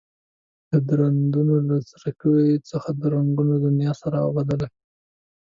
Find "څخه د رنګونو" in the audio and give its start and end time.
2.69-3.53